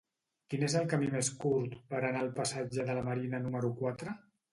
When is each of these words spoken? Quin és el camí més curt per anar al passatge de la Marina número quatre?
Quin 0.51 0.63
és 0.67 0.75
el 0.77 0.85
camí 0.93 1.09
més 1.15 1.29
curt 1.43 1.75
per 1.91 1.99
anar 2.07 2.21
al 2.25 2.31
passatge 2.39 2.87
de 2.89 2.97
la 3.01 3.05
Marina 3.11 3.43
número 3.45 3.71
quatre? 3.83 4.17